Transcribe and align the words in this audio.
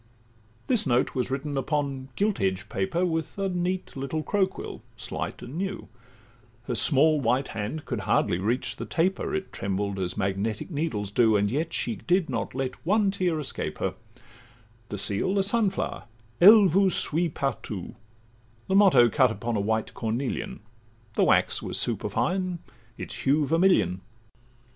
This 0.65 0.87
note 0.87 1.13
was 1.13 1.29
written 1.29 1.55
upon 1.59 2.09
gilt 2.15 2.41
edged 2.41 2.69
paper 2.69 3.05
With 3.05 3.37
a 3.37 3.49
neat 3.49 3.95
little 3.95 4.23
crow 4.23 4.47
quill, 4.47 4.81
slight 4.97 5.43
and 5.43 5.59
new: 5.59 5.89
Her 6.63 6.73
small 6.73 7.21
white 7.21 7.49
hand 7.49 7.85
could 7.85 7.99
hardly 7.99 8.39
reach 8.39 8.77
the 8.77 8.87
taper, 8.87 9.35
It 9.35 9.53
trembled 9.53 9.99
as 9.99 10.17
magnetic 10.17 10.71
needles 10.71 11.11
do, 11.11 11.37
And 11.37 11.51
yet 11.51 11.71
she 11.71 11.97
did 11.97 12.31
not 12.31 12.55
let 12.55 12.83
one 12.83 13.11
tear 13.11 13.39
escape 13.39 13.77
her; 13.77 13.93
The 14.89 14.97
seal 14.97 15.37
a 15.37 15.43
sun 15.43 15.69
flower; 15.69 16.05
'Elle 16.41 16.65
vous 16.65 16.89
suit 16.89 17.35
partout,' 17.35 17.93
The 18.65 18.73
motto 18.73 19.07
cut 19.07 19.29
upon 19.29 19.55
a 19.55 19.59
white 19.61 19.93
cornelian; 19.93 20.61
The 21.13 21.25
wax 21.25 21.61
was 21.61 21.77
superfine, 21.77 22.57
its 22.97 23.17
hue 23.17 23.45
vermilion. 23.45 24.01